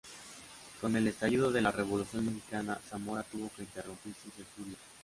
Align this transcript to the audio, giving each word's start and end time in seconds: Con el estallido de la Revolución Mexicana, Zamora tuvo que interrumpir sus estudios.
Con 0.81 0.95
el 0.95 1.09
estallido 1.09 1.51
de 1.51 1.61
la 1.61 1.71
Revolución 1.71 2.25
Mexicana, 2.25 2.79
Zamora 2.89 3.21
tuvo 3.21 3.51
que 3.55 3.61
interrumpir 3.61 4.15
sus 4.15 4.35
estudios. 4.43 4.79